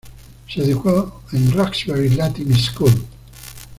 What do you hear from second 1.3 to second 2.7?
en Roxbury Latin